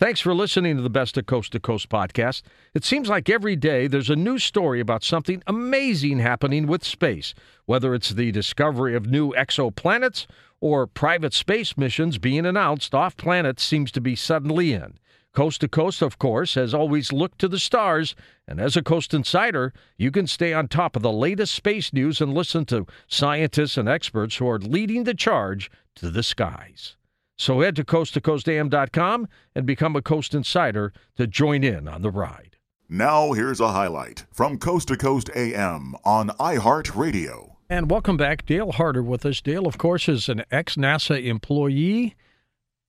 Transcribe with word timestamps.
Thanks 0.00 0.20
for 0.20 0.32
listening 0.34 0.76
to 0.78 0.82
the 0.82 0.88
Best 0.88 1.18
of 1.18 1.26
Coast 1.26 1.52
to 1.52 1.60
Coast 1.60 1.90
podcast. 1.90 2.40
It 2.72 2.86
seems 2.86 3.10
like 3.10 3.28
every 3.28 3.54
day 3.54 3.86
there's 3.86 4.08
a 4.08 4.16
new 4.16 4.38
story 4.38 4.80
about 4.80 5.04
something 5.04 5.42
amazing 5.46 6.20
happening 6.20 6.66
with 6.66 6.82
space, 6.82 7.34
whether 7.66 7.94
it's 7.94 8.08
the 8.08 8.32
discovery 8.32 8.94
of 8.94 9.10
new 9.10 9.34
exoplanets 9.34 10.26
or 10.58 10.86
private 10.86 11.34
space 11.34 11.76
missions 11.76 12.16
being 12.16 12.46
announced 12.46 12.94
off 12.94 13.14
planet 13.18 13.60
seems 13.60 13.92
to 13.92 14.00
be 14.00 14.16
suddenly 14.16 14.72
in. 14.72 14.98
Coast 15.34 15.60
to 15.60 15.68
Coast, 15.68 16.00
of 16.00 16.18
course, 16.18 16.54
has 16.54 16.72
always 16.72 17.12
looked 17.12 17.38
to 17.40 17.46
the 17.46 17.58
stars, 17.58 18.14
and 18.48 18.58
as 18.58 18.78
a 18.78 18.82
Coast 18.82 19.12
Insider, 19.12 19.74
you 19.98 20.10
can 20.10 20.26
stay 20.26 20.54
on 20.54 20.66
top 20.66 20.96
of 20.96 21.02
the 21.02 21.12
latest 21.12 21.54
space 21.54 21.92
news 21.92 22.22
and 22.22 22.32
listen 22.32 22.64
to 22.64 22.86
scientists 23.06 23.76
and 23.76 23.86
experts 23.86 24.36
who 24.36 24.48
are 24.48 24.58
leading 24.58 25.04
the 25.04 25.12
charge 25.12 25.70
to 25.96 26.10
the 26.10 26.22
skies. 26.22 26.96
So 27.40 27.62
head 27.62 27.74
to 27.76 27.84
coasttocoastam.com 27.84 29.26
and 29.54 29.64
become 29.64 29.96
a 29.96 30.02
Coast 30.02 30.34
Insider 30.34 30.92
to 31.16 31.26
join 31.26 31.64
in 31.64 31.88
on 31.88 32.02
the 32.02 32.10
ride. 32.10 32.58
Now, 32.86 33.32
here's 33.32 33.60
a 33.60 33.68
highlight 33.68 34.26
from 34.30 34.58
Coast 34.58 34.88
to 34.88 34.96
Coast 34.98 35.30
AM 35.34 35.94
on 36.04 36.28
iHeartRadio. 36.38 37.56
And 37.70 37.90
welcome 37.90 38.18
back. 38.18 38.44
Dale 38.44 38.72
Harder 38.72 39.02
with 39.02 39.24
us. 39.24 39.40
Dale, 39.40 39.66
of 39.66 39.78
course, 39.78 40.06
is 40.06 40.28
an 40.28 40.44
ex 40.50 40.76
NASA 40.76 41.24
employee, 41.24 42.14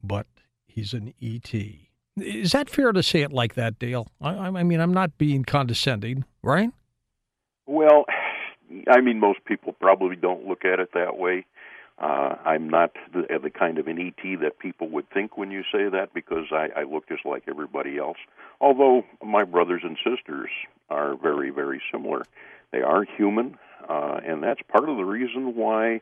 but 0.03 0.27
he's 0.65 0.93
an 0.93 1.13
ET. 1.21 1.53
Is 2.17 2.51
that 2.51 2.69
fair 2.69 2.91
to 2.91 3.01
say 3.01 3.21
it 3.21 3.31
like 3.31 3.55
that, 3.55 3.79
Dale? 3.79 4.11
I, 4.19 4.33
I 4.33 4.63
mean, 4.63 4.81
I'm 4.81 4.93
not 4.93 5.17
being 5.17 5.45
condescending, 5.45 6.25
right? 6.43 6.71
Well, 7.67 8.03
I 8.93 8.99
mean, 8.99 9.21
most 9.21 9.45
people 9.45 9.71
probably 9.71 10.17
don't 10.17 10.45
look 10.45 10.65
at 10.65 10.81
it 10.81 10.89
that 10.93 11.17
way. 11.17 11.45
Uh, 12.01 12.35
I'm 12.43 12.67
not 12.67 12.95
the, 13.13 13.27
the 13.41 13.51
kind 13.51 13.77
of 13.77 13.87
an 13.87 13.99
ET 13.99 14.39
that 14.41 14.57
people 14.57 14.89
would 14.89 15.07
think 15.11 15.37
when 15.37 15.51
you 15.51 15.61
say 15.71 15.87
that 15.87 16.15
because 16.15 16.45
I, 16.51 16.69
I 16.75 16.83
look 16.83 17.07
just 17.07 17.27
like 17.27 17.43
everybody 17.47 17.99
else. 17.99 18.17
Although 18.59 19.03
my 19.23 19.43
brothers 19.43 19.83
and 19.83 19.97
sisters 19.97 20.49
are 20.89 21.15
very, 21.15 21.51
very 21.51 21.79
similar. 21.91 22.23
They 22.71 22.81
are 22.81 23.03
human, 23.03 23.55
uh, 23.87 24.19
and 24.25 24.41
that's 24.41 24.61
part 24.67 24.89
of 24.89 24.97
the 24.97 25.05
reason 25.05 25.55
why 25.55 26.01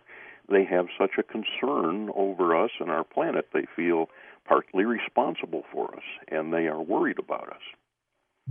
they 0.50 0.64
have 0.64 0.88
such 0.98 1.12
a 1.18 1.24
concern 1.24 2.12
over 2.16 2.56
us 2.56 2.72
and 2.80 2.90
our 2.90 3.04
planet. 3.04 3.50
They 3.54 3.66
feel 3.76 4.10
partly 4.46 4.86
responsible 4.86 5.64
for 5.72 5.94
us, 5.94 6.04
and 6.30 6.54
they 6.54 6.68
are 6.68 6.82
worried 6.82 7.20
about 7.20 7.50
us. 7.50 7.62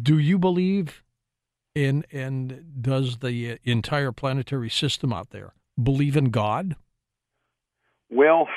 Do 0.00 0.18
you 0.18 0.38
believe 0.38 1.02
in, 1.74 2.04
and 2.12 2.82
does 2.82 3.18
the 3.18 3.58
entire 3.64 4.12
planetary 4.12 4.68
system 4.68 5.14
out 5.14 5.30
there 5.30 5.54
believe 5.82 6.16
in 6.16 6.26
God? 6.26 6.76
Well, 8.10 8.48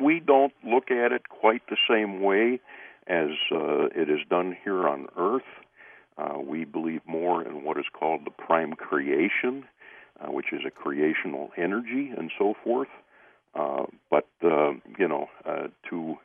we 0.00 0.20
don't 0.20 0.52
look 0.64 0.90
at 0.90 1.12
it 1.12 1.28
quite 1.28 1.62
the 1.68 1.76
same 1.88 2.20
way 2.20 2.60
as 3.06 3.30
uh, 3.50 3.86
it 3.94 4.10
is 4.10 4.20
done 4.28 4.56
here 4.62 4.86
on 4.88 5.06
Earth. 5.16 5.42
Uh, 6.18 6.38
we 6.38 6.64
believe 6.64 7.00
more 7.06 7.42
in 7.42 7.64
what 7.64 7.78
is 7.78 7.86
called 7.92 8.22
the 8.24 8.30
prime 8.30 8.74
creation, 8.74 9.64
uh, 10.20 10.30
which 10.30 10.52
is 10.52 10.60
a 10.66 10.70
creational 10.70 11.50
energy 11.56 12.12
and 12.16 12.30
so 12.38 12.54
forth. 12.62 12.88
Uh, 13.54 13.84
but 14.10 14.28
uh, 14.44 14.72
you 14.98 15.08
know, 15.08 15.28
uh, 15.46 15.68
to 15.88 16.16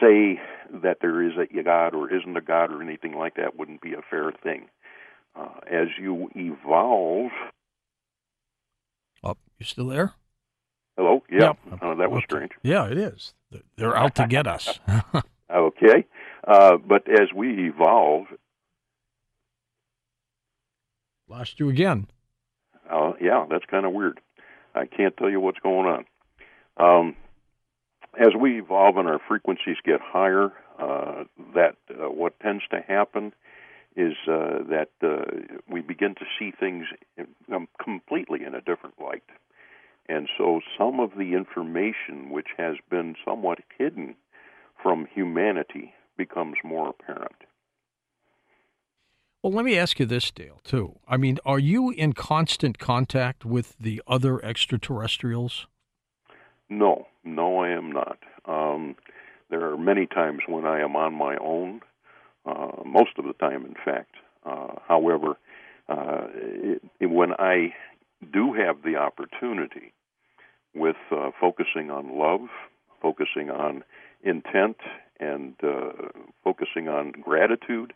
say 0.00 0.40
that 0.72 0.98
there 1.00 1.22
is 1.22 1.32
a 1.36 1.62
God 1.62 1.94
or 1.94 2.12
isn't 2.12 2.36
a 2.36 2.40
God 2.40 2.72
or 2.72 2.82
anything 2.82 3.12
like 3.12 3.36
that 3.36 3.56
wouldn't 3.58 3.80
be 3.80 3.92
a 3.92 4.02
fair 4.08 4.32
thing. 4.42 4.68
as 5.70 5.88
you 6.00 6.28
evolve, 6.34 7.30
oh, 9.22 9.36
you 9.58 9.66
still 9.66 9.88
there? 9.88 10.14
Hello. 10.96 11.22
Yeah. 11.30 11.52
Yep. 11.70 11.82
Uh, 11.82 11.94
that 11.96 12.10
was 12.10 12.22
strange. 12.24 12.52
Yeah, 12.62 12.86
it 12.86 12.98
is. 12.98 13.34
They're 13.76 13.96
out 13.96 14.14
to 14.16 14.26
get 14.26 14.46
us. 14.46 14.80
okay, 15.54 16.06
uh, 16.46 16.76
but 16.76 17.08
as 17.08 17.32
we 17.34 17.68
evolve, 17.68 18.26
lost 21.28 21.60
you 21.60 21.68
again. 21.68 22.06
Uh, 22.90 23.12
yeah, 23.20 23.46
that's 23.50 23.64
kind 23.66 23.84
of 23.84 23.92
weird. 23.92 24.20
I 24.74 24.86
can't 24.86 25.16
tell 25.16 25.30
you 25.30 25.40
what's 25.40 25.58
going 25.58 25.86
on. 25.86 26.04
Um, 26.78 27.16
as 28.18 28.34
we 28.38 28.58
evolve 28.58 28.96
and 28.96 29.08
our 29.08 29.20
frequencies 29.26 29.76
get 29.84 30.00
higher, 30.00 30.52
uh, 30.78 31.24
that 31.54 31.76
uh, 31.90 32.10
what 32.10 32.38
tends 32.40 32.62
to 32.70 32.80
happen 32.80 33.32
is 33.96 34.14
uh, 34.28 34.58
that 34.68 34.90
uh, 35.02 35.24
we 35.70 35.80
begin 35.80 36.14
to 36.14 36.24
see 36.38 36.52
things 36.58 36.84
um, 37.52 37.66
completely 37.82 38.44
in 38.44 38.54
a 38.54 38.60
different 38.60 38.94
light. 39.00 39.24
And 40.08 40.28
so 40.38 40.60
some 40.78 41.00
of 41.00 41.12
the 41.16 41.34
information 41.34 42.30
which 42.30 42.48
has 42.56 42.76
been 42.90 43.16
somewhat 43.24 43.58
hidden 43.76 44.14
from 44.82 45.06
humanity 45.12 45.92
becomes 46.16 46.56
more 46.64 46.90
apparent. 46.90 47.36
Well, 49.42 49.52
let 49.52 49.64
me 49.64 49.78
ask 49.78 50.00
you 50.00 50.06
this, 50.06 50.30
Dale, 50.30 50.60
too. 50.64 50.98
I 51.06 51.16
mean, 51.16 51.38
are 51.44 51.58
you 51.58 51.90
in 51.90 52.14
constant 52.14 52.78
contact 52.78 53.44
with 53.44 53.76
the 53.78 54.02
other 54.06 54.44
extraterrestrials? 54.44 55.66
No, 56.68 57.06
no, 57.22 57.58
I 57.58 57.70
am 57.70 57.92
not. 57.92 58.18
Um, 58.46 58.96
there 59.50 59.64
are 59.70 59.78
many 59.78 60.06
times 60.06 60.40
when 60.48 60.64
I 60.64 60.80
am 60.80 60.96
on 60.96 61.14
my 61.14 61.36
own, 61.36 61.80
uh, 62.44 62.82
most 62.84 63.18
of 63.18 63.24
the 63.24 63.34
time, 63.34 63.64
in 63.64 63.74
fact. 63.84 64.16
Uh, 64.44 64.74
however, 64.88 65.36
uh, 65.88 66.26
it, 66.34 66.82
it, 66.98 67.06
when 67.06 67.32
I 67.38 67.74
do 68.32 68.52
have 68.54 68.82
the 68.82 68.96
opportunity 68.96 69.92
with 70.76 70.96
uh, 71.10 71.30
focusing 71.40 71.90
on 71.90 72.18
love, 72.18 72.48
focusing 73.00 73.50
on 73.50 73.82
intent, 74.22 74.76
and 75.18 75.54
uh, 75.62 75.92
focusing 76.44 76.88
on 76.88 77.12
gratitude, 77.12 77.92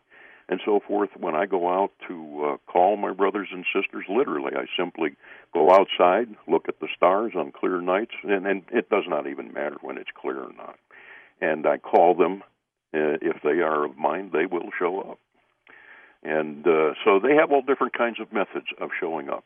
and 0.48 0.60
so 0.64 0.80
forth. 0.86 1.10
When 1.16 1.34
I 1.34 1.46
go 1.46 1.68
out 1.68 1.92
to 2.08 2.44
uh, 2.44 2.56
call 2.70 2.96
my 2.96 3.12
brothers 3.12 3.48
and 3.52 3.64
sisters, 3.74 4.04
literally, 4.08 4.52
I 4.56 4.64
simply 4.76 5.10
go 5.52 5.70
outside, 5.70 6.34
look 6.48 6.68
at 6.68 6.80
the 6.80 6.88
stars 6.96 7.32
on 7.36 7.52
clear 7.52 7.80
nights, 7.80 8.14
and, 8.22 8.46
and 8.46 8.62
it 8.72 8.88
does 8.88 9.04
not 9.06 9.26
even 9.26 9.52
matter 9.52 9.76
when 9.82 9.98
it's 9.98 10.10
clear 10.20 10.38
or 10.38 10.52
not. 10.56 10.76
And 11.40 11.66
I 11.66 11.78
call 11.78 12.14
them. 12.14 12.42
Uh, 12.92 13.22
if 13.22 13.36
they 13.44 13.60
are 13.62 13.84
of 13.84 13.96
mine, 13.96 14.30
they 14.32 14.46
will 14.46 14.70
show 14.76 15.00
up. 15.00 15.20
And 16.24 16.66
uh, 16.66 16.94
so 17.04 17.20
they 17.20 17.36
have 17.36 17.52
all 17.52 17.62
different 17.62 17.96
kinds 17.96 18.18
of 18.20 18.32
methods 18.32 18.66
of 18.80 18.90
showing 18.98 19.28
up. 19.28 19.44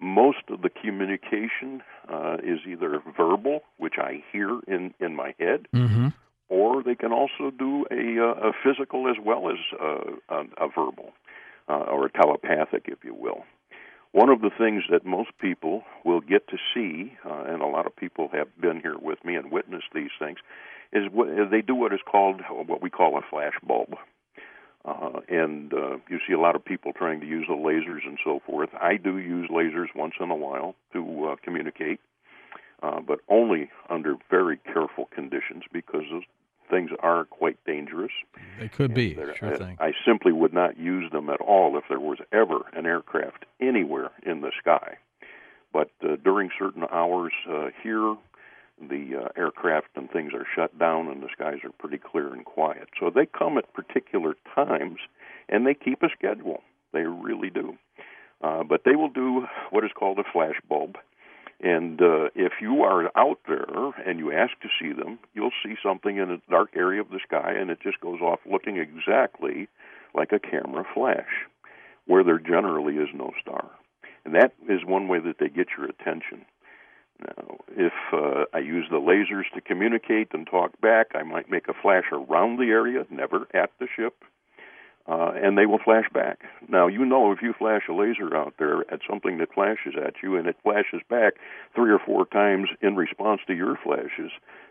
Most 0.00 0.42
of 0.48 0.62
the 0.62 0.70
communication 0.70 1.82
uh, 2.08 2.36
is 2.42 2.60
either 2.66 3.02
verbal, 3.16 3.62
which 3.78 3.94
I 3.98 4.22
hear 4.32 4.60
in, 4.68 4.94
in 5.00 5.14
my 5.16 5.34
head, 5.38 5.66
mm-hmm. 5.74 6.08
or 6.48 6.82
they 6.82 6.94
can 6.94 7.12
also 7.12 7.50
do 7.50 7.84
a, 7.90 8.22
uh, 8.22 8.50
a 8.50 8.52
physical 8.62 9.08
as 9.08 9.16
well 9.22 9.50
as 9.50 9.58
uh, 9.80 10.12
a, 10.28 10.66
a 10.66 10.68
verbal 10.68 11.12
uh, 11.68 11.72
or 11.72 12.06
a 12.06 12.12
telepathic, 12.12 12.84
if 12.86 13.04
you 13.04 13.14
will. 13.14 13.44
One 14.12 14.30
of 14.30 14.40
the 14.40 14.50
things 14.56 14.84
that 14.90 15.04
most 15.04 15.30
people 15.38 15.82
will 16.04 16.20
get 16.20 16.48
to 16.48 16.56
see, 16.72 17.12
uh, 17.26 17.44
and 17.46 17.60
a 17.60 17.66
lot 17.66 17.86
of 17.86 17.94
people 17.94 18.30
have 18.32 18.48
been 18.58 18.80
here 18.80 18.96
with 18.98 19.22
me 19.24 19.34
and 19.34 19.50
witnessed 19.50 19.88
these 19.94 20.10
things, 20.18 20.38
is 20.92 21.04
what, 21.12 21.28
they 21.50 21.60
do 21.60 21.74
what 21.74 21.92
is 21.92 22.00
called 22.10 22.40
what 22.66 22.80
we 22.80 22.88
call 22.88 23.18
a 23.18 23.22
flash 23.28 23.54
bulb. 23.62 23.94
Uh, 24.84 25.20
and 25.28 25.74
uh, 25.74 25.98
you 26.08 26.18
see 26.26 26.32
a 26.32 26.38
lot 26.40 26.54
of 26.54 26.64
people 26.64 26.92
trying 26.92 27.20
to 27.20 27.26
use 27.26 27.46
the 27.48 27.54
lasers 27.54 28.06
and 28.06 28.18
so 28.24 28.40
forth. 28.46 28.70
I 28.80 28.96
do 28.96 29.18
use 29.18 29.50
lasers 29.50 29.88
once 29.94 30.14
in 30.20 30.30
a 30.30 30.36
while 30.36 30.74
to 30.92 31.28
uh, 31.30 31.36
communicate, 31.42 32.00
uh, 32.82 33.00
but 33.00 33.20
only 33.28 33.70
under 33.90 34.16
very 34.30 34.56
careful 34.58 35.08
conditions 35.14 35.64
because 35.72 36.04
those 36.10 36.22
things 36.70 36.90
are 37.00 37.24
quite 37.24 37.58
dangerous. 37.64 38.12
They 38.60 38.68
could 38.68 38.94
be, 38.94 39.14
sure 39.14 39.54
I, 39.54 39.56
thing. 39.56 39.76
I 39.80 39.92
simply 40.06 40.32
would 40.32 40.52
not 40.52 40.78
use 40.78 41.10
them 41.10 41.28
at 41.30 41.40
all 41.40 41.76
if 41.76 41.84
there 41.88 42.00
was 42.00 42.18
ever 42.32 42.60
an 42.72 42.86
aircraft 42.86 43.46
anywhere 43.60 44.10
in 44.24 44.40
the 44.42 44.52
sky. 44.60 44.98
But 45.72 45.90
uh, 46.02 46.16
during 46.22 46.50
certain 46.58 46.84
hours 46.90 47.32
uh, 47.48 47.68
here, 47.82 48.16
the 48.80 49.24
uh, 49.24 49.28
aircraft 49.36 49.88
and 49.96 50.10
things 50.10 50.32
are 50.34 50.46
shut 50.54 50.78
down 50.78 51.08
and 51.08 51.22
the 51.22 51.28
skies 51.32 51.58
are 51.64 51.72
pretty 51.78 51.98
clear 51.98 52.32
and 52.32 52.44
quiet. 52.44 52.88
So 52.98 53.10
they 53.10 53.26
come 53.26 53.58
at 53.58 53.72
particular 53.72 54.34
times 54.54 54.98
and 55.48 55.66
they 55.66 55.74
keep 55.74 56.02
a 56.02 56.08
schedule. 56.16 56.62
They 56.92 57.02
really 57.02 57.50
do. 57.50 57.76
Uh, 58.42 58.62
but 58.62 58.82
they 58.84 58.94
will 58.94 59.08
do 59.10 59.46
what 59.70 59.84
is 59.84 59.90
called 59.98 60.18
a 60.18 60.32
flash 60.32 60.60
bulb. 60.68 60.96
And 61.60 62.00
uh, 62.00 62.28
if 62.36 62.52
you 62.60 62.82
are 62.82 63.10
out 63.16 63.40
there 63.48 63.92
and 64.06 64.20
you 64.20 64.32
ask 64.32 64.52
to 64.60 64.68
see 64.80 64.92
them, 64.92 65.18
you'll 65.34 65.50
see 65.64 65.74
something 65.82 66.16
in 66.16 66.30
a 66.30 66.50
dark 66.50 66.70
area 66.76 67.00
of 67.00 67.08
the 67.08 67.18
sky 67.26 67.52
and 67.58 67.70
it 67.70 67.78
just 67.82 68.00
goes 68.00 68.20
off 68.20 68.38
looking 68.48 68.76
exactly 68.76 69.68
like 70.14 70.30
a 70.32 70.38
camera 70.38 70.84
flash, 70.94 71.46
where 72.06 72.22
there 72.22 72.38
generally 72.38 72.94
is 72.94 73.08
no 73.12 73.32
star. 73.40 73.70
And 74.24 74.34
that 74.34 74.52
is 74.68 74.84
one 74.84 75.08
way 75.08 75.18
that 75.20 75.36
they 75.40 75.48
get 75.48 75.68
your 75.76 75.86
attention. 75.86 76.44
Now, 77.20 77.58
if 77.70 77.92
uh, 78.12 78.44
I 78.54 78.58
use 78.58 78.86
the 78.90 79.00
lasers 79.00 79.52
to 79.54 79.60
communicate 79.60 80.28
and 80.32 80.46
talk 80.46 80.80
back, 80.80 81.08
I 81.14 81.22
might 81.24 81.50
make 81.50 81.68
a 81.68 81.74
flash 81.74 82.04
around 82.12 82.58
the 82.58 82.70
area, 82.70 83.04
never 83.10 83.48
at 83.52 83.70
the 83.80 83.88
ship. 83.94 84.24
uh, 85.08 85.32
and 85.42 85.56
they 85.56 85.64
will 85.64 85.78
flash 85.78 86.04
back. 86.12 86.42
Now, 86.68 86.86
you 86.86 87.04
know, 87.04 87.32
if 87.32 87.40
you 87.40 87.54
flash 87.58 87.82
a 87.88 87.94
laser 87.94 88.36
out 88.36 88.54
there 88.58 88.80
at 88.92 89.00
something 89.08 89.38
that 89.38 89.54
flashes 89.54 89.94
at 89.96 90.14
you 90.22 90.36
and 90.36 90.46
it 90.46 90.56
flashes 90.62 91.00
back 91.08 91.34
three 91.74 91.90
or 91.90 91.98
four 91.98 92.26
times 92.26 92.68
in 92.82 92.94
response 92.94 93.40
to 93.46 93.54
your 93.54 93.78
flashes, 93.82 94.30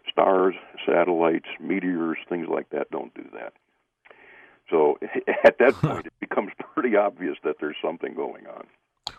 stars, 0.10 0.54
satellites, 0.86 1.48
meteors, 1.60 2.20
things 2.30 2.48
like 2.48 2.70
that 2.70 2.92
don't 2.92 3.14
do 3.16 3.26
that. 3.34 3.54
So 4.70 5.00
at 5.44 5.58
that 5.58 5.74
point, 5.82 6.06
it 6.06 6.14
becomes 6.20 6.52
pretty 6.76 6.96
obvious 6.96 7.38
that 7.44 7.56
there's 7.60 7.78
something 7.84 8.14
going 8.14 8.46
on. 8.46 8.66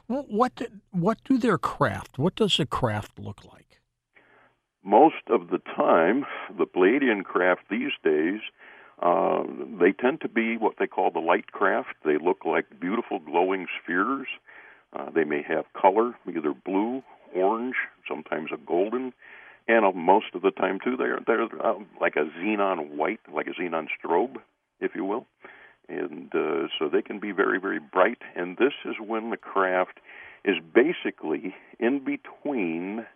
What 0.08 0.52
what 0.90 1.18
do 1.24 1.38
their 1.38 1.58
craft? 1.58 2.18
What 2.18 2.34
does 2.34 2.58
a 2.58 2.66
craft 2.66 3.18
look 3.18 3.44
like? 3.44 3.80
Most 4.82 5.28
of 5.28 5.50
the 5.50 5.58
time, 5.58 6.24
the 6.56 6.66
Pleiadian 6.66 7.24
craft 7.24 7.62
these 7.70 7.92
days 8.02 8.40
uh, 9.00 9.44
they 9.80 9.92
tend 9.92 10.20
to 10.22 10.28
be 10.28 10.56
what 10.56 10.74
they 10.78 10.86
call 10.86 11.10
the 11.10 11.20
light 11.20 11.52
craft. 11.52 11.94
They 12.04 12.18
look 12.18 12.44
like 12.44 12.80
beautiful 12.80 13.20
glowing 13.20 13.66
spheres. 13.80 14.26
Uh, 14.92 15.10
they 15.10 15.24
may 15.24 15.42
have 15.42 15.66
color, 15.80 16.14
either 16.26 16.52
blue, 16.52 17.02
orange, 17.34 17.76
sometimes 18.08 18.50
a 18.52 18.56
golden, 18.56 19.12
and 19.68 19.84
uh, 19.84 19.92
most 19.92 20.34
of 20.34 20.42
the 20.42 20.50
time 20.50 20.80
too 20.82 20.96
they're 20.96 21.20
they're 21.26 21.44
uh, 21.44 21.74
like 22.00 22.16
a 22.16 22.24
xenon 22.40 22.96
white, 22.96 23.20
like 23.32 23.46
a 23.46 23.60
xenon 23.60 23.86
strobe, 24.02 24.36
if 24.80 24.92
you 24.94 25.04
will. 25.04 25.26
And 25.88 26.30
uh, 26.34 26.68
so 26.78 26.88
they 26.88 27.02
can 27.02 27.18
be 27.18 27.32
very, 27.32 27.58
very 27.58 27.80
bright. 27.80 28.18
And 28.36 28.56
this 28.56 28.74
is 28.84 28.96
when 29.04 29.30
the 29.30 29.36
craft 29.36 30.00
is 30.44 30.56
basically 30.74 31.54
in 31.78 32.04
between 32.04 33.06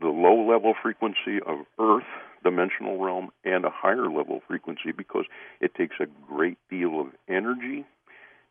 the 0.00 0.08
low 0.08 0.48
level 0.48 0.74
frequency 0.80 1.40
of 1.44 1.58
Earth 1.78 2.04
dimensional 2.44 2.98
realm 2.98 3.30
and 3.44 3.64
a 3.64 3.70
higher 3.70 4.08
level 4.10 4.40
frequency 4.46 4.92
because 4.96 5.24
it 5.60 5.74
takes 5.74 5.96
a 6.00 6.06
great 6.26 6.58
deal 6.70 7.00
of 7.00 7.08
energy 7.28 7.84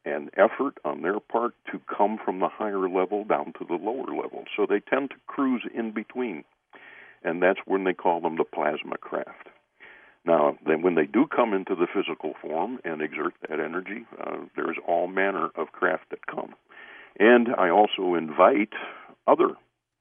and 0.05 0.29
effort 0.37 0.77
on 0.85 1.01
their 1.01 1.19
part 1.19 1.53
to 1.71 1.79
come 1.95 2.17
from 2.23 2.39
the 2.39 2.47
higher 2.47 2.87
level 2.89 3.23
down 3.23 3.53
to 3.59 3.65
the 3.67 3.75
lower 3.75 4.07
level. 4.07 4.45
So 4.55 4.65
they 4.67 4.79
tend 4.79 5.09
to 5.11 5.15
cruise 5.27 5.63
in 5.73 5.91
between. 5.91 6.43
And 7.23 7.41
that's 7.41 7.59
when 7.65 7.83
they 7.83 7.93
call 7.93 8.21
them 8.21 8.37
the 8.37 8.43
plasma 8.43 8.97
craft. 8.97 9.49
Now, 10.27 10.57
then 10.67 10.81
when 10.81 10.95
they 10.95 11.05
do 11.05 11.25
come 11.25 11.53
into 11.53 11.73
the 11.73 11.87
physical 11.87 12.33
form 12.41 12.79
and 12.83 13.01
exert 13.01 13.33
that 13.47 13.61
energy, 13.61 14.05
uh, 14.19 14.39
there's 14.57 14.75
all 14.85 15.07
manner 15.07 15.49
of 15.55 15.71
craft 15.71 16.09
that 16.09 16.27
come. 16.27 16.53
And 17.17 17.47
I 17.57 17.69
also 17.69 18.13
invite 18.15 18.73
other 19.25 19.51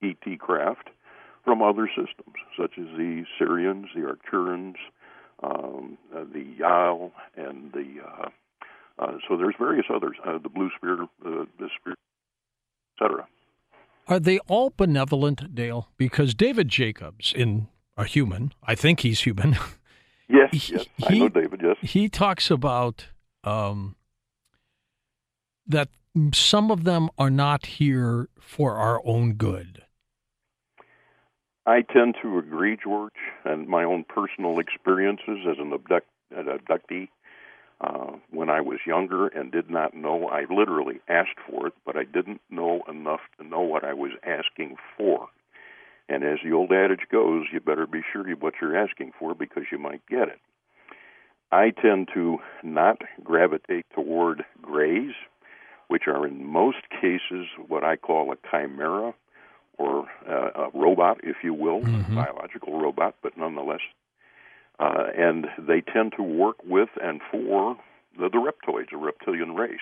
ET 0.03 0.39
craft 0.39 0.89
from 1.45 1.61
other 1.61 1.87
systems, 1.87 2.35
such 2.59 2.71
as 2.77 2.87
the 2.97 3.23
Sirians, 3.39 3.85
the 3.95 4.01
Arcturians, 4.01 4.75
um, 5.41 5.97
uh, 6.13 6.25
the 6.33 6.45
Yael, 6.59 7.11
and 7.37 7.71
the 7.71 8.01
uh, 8.05 8.29
uh, 8.99 9.13
so 9.27 9.37
there's 9.37 9.55
various 9.57 9.85
others, 9.93 10.17
uh, 10.25 10.39
the 10.39 10.49
Blue 10.49 10.69
Sphere, 10.75 11.03
uh, 11.03 11.45
the 11.57 11.69
Sphere, 11.79 11.95
etc. 12.99 13.27
Are 14.07 14.19
they 14.19 14.39
all 14.47 14.73
benevolent, 14.75 15.55
Dale? 15.55 15.87
Because 15.97 16.33
David 16.33 16.67
Jacobs, 16.67 17.31
in 17.33 17.67
a 17.95 18.03
human, 18.03 18.53
I 18.63 18.75
think 18.75 19.01
he's 19.01 19.21
human. 19.21 19.55
Yes, 20.29 20.49
he, 20.51 20.73
yes, 20.73 20.85
I 21.03 21.17
know 21.17 21.29
David. 21.29 21.61
Yes, 21.63 21.77
he 21.81 22.09
talks 22.09 22.51
about 22.51 23.07
um, 23.43 23.95
that 25.65 25.89
some 26.33 26.71
of 26.71 26.83
them 26.83 27.09
are 27.17 27.29
not 27.29 27.65
here 27.65 28.29
for 28.39 28.75
our 28.75 29.01
own 29.05 29.33
good. 29.33 29.83
I 31.65 31.81
tend 31.81 32.15
to 32.21 32.37
agree, 32.37 32.77
George, 32.81 33.13
and 33.43 33.67
my 33.67 33.83
own 33.83 34.05
personal 34.07 34.59
experiences 34.59 35.39
as 35.49 35.57
an, 35.59 35.73
abduct, 35.73 36.07
an 36.31 36.45
abductee. 36.45 37.09
Uh, 37.79 38.13
when 38.31 38.49
I 38.49 38.61
was 38.61 38.79
younger 38.87 39.27
and 39.27 39.51
did 39.51 39.69
not 39.69 39.93
know, 39.93 40.29
I 40.29 40.45
literally 40.49 40.99
asked 41.07 41.37
for 41.47 41.67
it, 41.67 41.73
but 41.85 41.95
I 41.95 42.05
didn't 42.05 42.41
know 42.49 42.81
enough 42.89 43.19
to 43.37 43.45
know 43.45 43.61
what 43.61 43.83
I 43.83 43.93
was 43.93 44.11
asking 44.23 44.77
for. 44.97 45.27
And 46.09 46.23
as 46.23 46.39
the 46.43 46.53
old 46.53 46.71
adage 46.71 47.07
goes, 47.11 47.45
you 47.51 47.59
better 47.59 47.85
be 47.85 48.01
sure 48.11 48.31
of 48.31 48.41
what 48.41 48.55
you're 48.61 48.77
asking 48.77 49.11
for 49.19 49.35
because 49.35 49.63
you 49.71 49.77
might 49.77 50.01
get 50.07 50.29
it. 50.29 50.39
I 51.51 51.71
tend 51.71 52.09
to 52.13 52.37
not 52.63 53.01
gravitate 53.23 53.85
toward 53.93 54.43
grays, 54.61 55.13
which 55.87 56.03
are 56.07 56.27
in 56.27 56.45
most 56.45 56.89
cases 56.89 57.47
what 57.67 57.83
I 57.83 57.95
call 57.95 58.31
a 58.31 58.37
chimera 58.49 59.13
or 59.77 60.07
uh, 60.27 60.49
a 60.55 60.69
robot, 60.73 61.19
if 61.23 61.37
you 61.43 61.53
will, 61.53 61.81
mm-hmm. 61.81 62.15
biological 62.15 62.79
robot, 62.79 63.15
but 63.21 63.37
nonetheless. 63.37 63.81
Uh, 64.79 65.05
and 65.17 65.47
they 65.57 65.81
tend 65.81 66.13
to 66.17 66.23
work 66.23 66.57
with 66.65 66.89
and 67.01 67.21
for 67.31 67.77
the, 68.19 68.29
the 68.29 68.37
reptoids, 68.37 68.91
a 68.93 68.97
reptilian 68.97 69.55
race. 69.55 69.79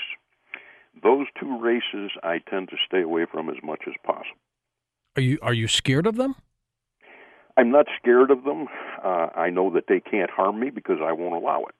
Those 1.01 1.27
two 1.39 1.59
races 1.59 2.11
I 2.23 2.39
tend 2.39 2.69
to 2.69 2.77
stay 2.85 3.01
away 3.01 3.25
from 3.29 3.49
as 3.49 3.57
much 3.63 3.81
as 3.87 3.93
possible. 4.03 4.37
Are 5.15 5.21
you 5.21 5.37
are 5.41 5.53
you 5.53 5.67
scared 5.67 6.07
of 6.07 6.15
them? 6.15 6.35
I'm 7.57 7.71
not 7.71 7.87
scared 7.99 8.31
of 8.31 8.43
them. 8.43 8.67
Uh, 9.03 9.27
I 9.35 9.49
know 9.49 9.69
that 9.71 9.85
they 9.87 10.01
can't 10.01 10.29
harm 10.29 10.59
me 10.59 10.69
because 10.69 10.97
I 11.01 11.13
won't 11.13 11.35
allow 11.35 11.63
it. 11.63 11.75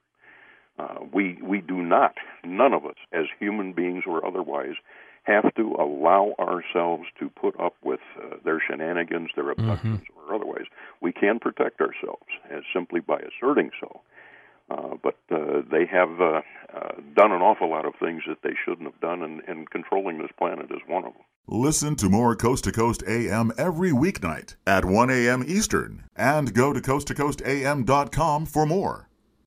Uh, 0.77 1.05
we 1.13 1.37
we 1.41 1.61
do 1.61 1.81
not, 1.81 2.15
none 2.43 2.73
of 2.73 2.85
us, 2.85 2.95
as 3.13 3.25
human 3.39 3.73
beings 3.73 4.03
or 4.07 4.25
otherwise, 4.25 4.75
have 5.23 5.53
to 5.55 5.75
allow 5.79 6.33
ourselves 6.39 7.05
to 7.19 7.29
put 7.29 7.59
up 7.59 7.75
with 7.83 8.01
uh, 8.21 8.35
their 8.43 8.61
shenanigans, 8.65 9.29
their 9.35 9.45
mm-hmm. 9.45 9.61
abductions, 9.69 10.01
mm-hmm. 10.01 10.31
or 10.31 10.35
otherwise. 10.35 10.65
We 11.01 11.11
can 11.11 11.39
protect 11.39 11.81
ourselves 11.81 12.27
as 12.49 12.63
simply 12.73 12.99
by 13.01 13.19
asserting 13.19 13.71
so. 13.79 14.01
Uh, 14.69 14.95
but 15.01 15.17
uh, 15.31 15.61
they 15.71 15.85
have 15.85 16.19
uh, 16.19 16.41
uh, 16.75 17.01
done 17.16 17.31
an 17.31 17.42
awful 17.42 17.69
lot 17.69 17.86
of 17.86 17.94
things 18.00 18.24
that 18.27 18.42
they 18.44 18.54
shouldn't 18.66 18.92
have 18.92 19.00
done, 19.00 19.24
and, 19.24 19.42
and 19.48 19.69
controlling 19.69 20.18
this 20.18 20.31
planet 20.38 20.66
is 20.72 20.81
one 20.88 21.06
of 21.06 21.13
them. 21.13 21.24
Listen 21.48 21.95
to 21.95 22.10
more 22.10 22.36
Coast 22.36 22.63
to 22.66 22.72
Coast 22.72 23.04
AM 23.07 23.51
every 23.57 23.92
weeknight 23.92 24.56
at 24.66 24.83
1 24.83 25.10
a.m. 25.10 25.44
Eastern, 25.48 26.04
and 26.16 26.54
go 26.54 26.74
to 26.74 26.81
coasttocoastam.com 26.81 28.45
for 28.45 28.66
more. 28.66 29.10